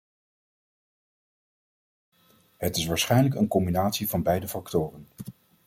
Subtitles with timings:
[2.57, 5.07] Het is waarschijnlijk een combinatie van beide factoren.